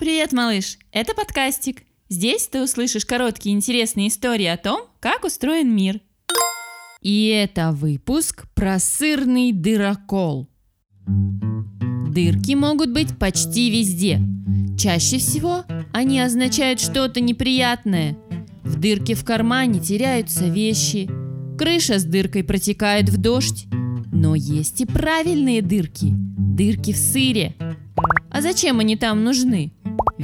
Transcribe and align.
Привет, 0.00 0.32
малыш! 0.32 0.78
Это 0.90 1.14
подкастик. 1.14 1.84
Здесь 2.08 2.48
ты 2.48 2.60
услышишь 2.62 3.06
короткие 3.06 3.54
интересные 3.54 4.08
истории 4.08 4.46
о 4.46 4.56
том, 4.56 4.88
как 4.98 5.24
устроен 5.24 5.74
мир. 5.74 6.00
И 7.00 7.28
это 7.28 7.70
выпуск 7.70 8.46
про 8.54 8.80
сырный 8.80 9.52
дырокол. 9.52 10.48
Дырки 11.06 12.54
могут 12.56 12.92
быть 12.92 13.16
почти 13.18 13.70
везде. 13.70 14.20
Чаще 14.76 15.18
всего 15.18 15.64
они 15.92 16.18
означают 16.18 16.80
что-то 16.80 17.20
неприятное. 17.20 18.18
В 18.64 18.80
дырке 18.80 19.14
в 19.14 19.24
кармане 19.24 19.78
теряются 19.78 20.46
вещи. 20.46 21.08
Крыша 21.56 22.00
с 22.00 22.04
дыркой 22.04 22.42
протекает 22.42 23.08
в 23.08 23.16
дождь. 23.16 23.66
Но 24.12 24.34
есть 24.34 24.80
и 24.80 24.86
правильные 24.86 25.62
дырки. 25.62 26.12
Дырки 26.12 26.92
в 26.92 26.96
сыре. 26.96 27.54
А 28.30 28.42
зачем 28.42 28.80
они 28.80 28.96
там 28.96 29.22
нужны? 29.22 29.72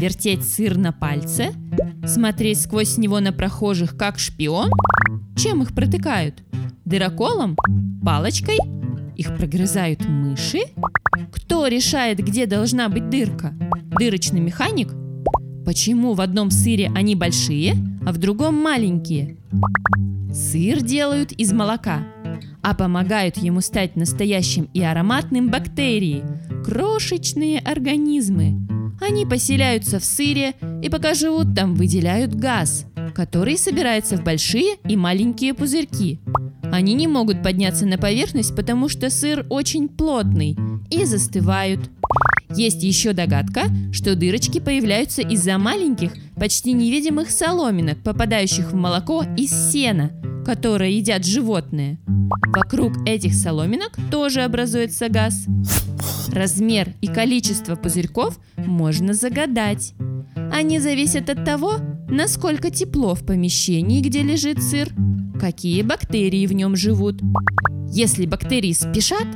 Вертеть 0.00 0.48
сыр 0.48 0.78
на 0.78 0.92
пальце? 0.92 1.52
Смотреть 2.06 2.62
сквозь 2.62 2.96
него 2.96 3.20
на 3.20 3.32
прохожих 3.32 3.98
как 3.98 4.18
шпион? 4.18 4.70
Чем 5.36 5.62
их 5.62 5.74
протыкают? 5.74 6.42
Дыроколом? 6.86 7.54
Палочкой? 8.02 8.56
Их 9.18 9.36
прогрызают 9.36 10.02
мыши? 10.08 10.60
Кто 11.30 11.66
решает, 11.66 12.18
где 12.18 12.46
должна 12.46 12.88
быть 12.88 13.10
дырка? 13.10 13.52
Дырочный 13.98 14.40
механик? 14.40 14.88
Почему 15.66 16.14
в 16.14 16.22
одном 16.22 16.50
сыре 16.50 16.90
они 16.94 17.14
большие, 17.14 17.74
а 18.06 18.12
в 18.12 18.16
другом 18.16 18.54
маленькие? 18.54 19.36
Сыр 20.32 20.80
делают 20.80 21.32
из 21.32 21.52
молока, 21.52 22.06
а 22.62 22.74
помогают 22.74 23.36
ему 23.36 23.60
стать 23.60 23.96
настоящим 23.96 24.70
и 24.72 24.80
ароматным 24.80 25.50
бактерии, 25.50 26.24
крошечные 26.64 27.58
организмы. 27.58 28.69
Они 29.00 29.24
поселяются 29.24 29.98
в 29.98 30.04
сыре 30.04 30.54
и 30.82 30.88
пока 30.88 31.14
живут 31.14 31.54
там 31.54 31.74
выделяют 31.74 32.34
газ, 32.34 32.86
который 33.14 33.56
собирается 33.56 34.16
в 34.16 34.24
большие 34.24 34.76
и 34.88 34.96
маленькие 34.96 35.54
пузырьки. 35.54 36.20
Они 36.70 36.94
не 36.94 37.08
могут 37.08 37.42
подняться 37.42 37.86
на 37.86 37.98
поверхность, 37.98 38.54
потому 38.54 38.88
что 38.88 39.10
сыр 39.10 39.46
очень 39.48 39.88
плотный 39.88 40.56
и 40.90 41.04
застывают. 41.04 41.90
Есть 42.54 42.82
еще 42.82 43.12
догадка, 43.12 43.64
что 43.92 44.16
дырочки 44.16 44.60
появляются 44.60 45.22
из-за 45.22 45.56
маленьких, 45.56 46.12
почти 46.36 46.72
невидимых 46.72 47.30
соломинок, 47.30 47.98
попадающих 48.02 48.72
в 48.72 48.74
молоко 48.74 49.24
из 49.36 49.72
сена, 49.72 50.10
которое 50.44 50.90
едят 50.90 51.24
животные. 51.24 51.98
Вокруг 52.54 52.92
этих 53.06 53.34
соломинок 53.34 53.92
тоже 54.10 54.42
образуется 54.42 55.08
газ. 55.08 55.46
Размер 56.32 56.94
и 57.00 57.06
количество 57.06 57.76
пузырьков 57.76 58.38
можно 58.56 59.14
загадать. 59.14 59.94
Они 60.52 60.78
зависят 60.78 61.30
от 61.30 61.44
того, 61.44 61.74
насколько 62.08 62.70
тепло 62.70 63.14
в 63.14 63.24
помещении, 63.24 64.00
где 64.00 64.22
лежит 64.22 64.62
сыр, 64.62 64.88
какие 65.40 65.82
бактерии 65.82 66.46
в 66.46 66.52
нем 66.52 66.76
живут. 66.76 67.20
Если 67.92 68.26
бактерии 68.26 68.72
спешат, 68.72 69.26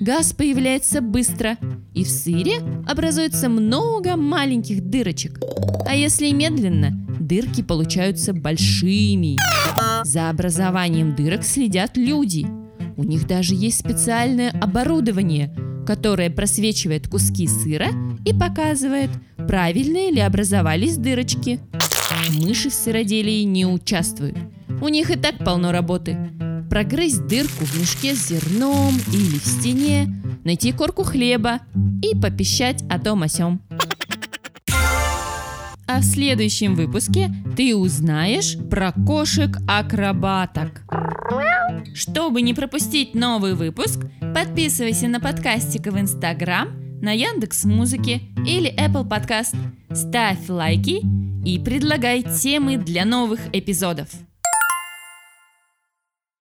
газ 0.00 0.32
появляется 0.32 1.00
быстро, 1.00 1.56
и 1.94 2.04
в 2.04 2.08
сыре 2.08 2.58
образуется 2.86 3.48
много 3.48 4.16
маленьких 4.16 4.82
дырочек. 4.82 5.40
А 5.86 5.94
если 5.94 6.30
медленно, 6.30 7.01
дырки 7.32 7.62
получаются 7.62 8.34
большими. 8.34 9.38
За 10.04 10.28
образованием 10.28 11.16
дырок 11.16 11.44
следят 11.44 11.96
люди. 11.96 12.46
У 12.98 13.04
них 13.04 13.26
даже 13.26 13.54
есть 13.54 13.78
специальное 13.78 14.50
оборудование, 14.50 15.54
которое 15.86 16.28
просвечивает 16.28 17.08
куски 17.08 17.48
сыра 17.48 17.88
и 18.26 18.34
показывает, 18.34 19.08
правильные 19.48 20.10
ли 20.10 20.20
образовались 20.20 20.98
дырочки. 20.98 21.58
Мыши 22.38 22.68
в 22.68 22.74
сыроделии 22.74 23.44
не 23.44 23.64
участвуют. 23.64 24.36
У 24.82 24.88
них 24.88 25.10
и 25.10 25.16
так 25.16 25.38
полно 25.38 25.72
работы. 25.72 26.18
Прогрызть 26.68 27.26
дырку 27.28 27.64
в 27.64 27.80
мешке 27.80 28.14
с 28.14 28.28
зерном 28.28 28.94
или 29.10 29.38
в 29.38 29.46
стене, 29.46 30.22
найти 30.44 30.72
корку 30.72 31.02
хлеба 31.02 31.60
и 32.02 32.14
попищать 32.14 32.84
о 32.90 32.98
том 32.98 33.22
о 33.22 33.28
сём. 33.28 33.62
А 35.86 36.00
в 36.00 36.04
следующем 36.04 36.74
выпуске 36.74 37.30
ты 37.56 37.74
узнаешь 37.76 38.56
про 38.70 38.92
кошек-акробаток. 38.92 40.82
Чтобы 41.94 42.42
не 42.42 42.54
пропустить 42.54 43.14
новый 43.14 43.54
выпуск, 43.54 44.06
подписывайся 44.34 45.08
на 45.08 45.20
подкастика 45.20 45.90
в 45.90 46.00
Инстаграм, 46.00 46.68
на 47.00 47.12
Яндекс 47.12 47.64
Музыке 47.64 48.22
или 48.46 48.74
Apple 48.74 49.08
Podcast. 49.08 49.56
Ставь 49.92 50.48
лайки 50.48 51.02
и 51.44 51.58
предлагай 51.58 52.22
темы 52.22 52.76
для 52.76 53.04
новых 53.04 53.40
эпизодов. 53.52 54.08